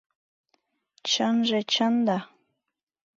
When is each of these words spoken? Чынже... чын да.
Чынже... 1.09 1.59
чын 1.73 1.93
да. 2.07 2.17